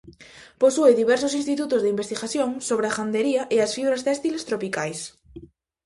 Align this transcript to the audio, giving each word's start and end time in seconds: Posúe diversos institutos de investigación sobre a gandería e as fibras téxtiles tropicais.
Posúe 0.61 0.99
diversos 1.01 1.33
institutos 1.41 1.81
de 1.81 1.91
investigación 1.95 2.49
sobre 2.67 2.85
a 2.87 2.95
gandería 2.97 3.43
e 3.55 3.57
as 3.65 3.73
fibras 3.75 4.03
téxtiles 4.07 4.45
tropicais. 4.49 4.99